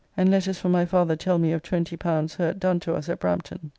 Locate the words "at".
3.07-3.19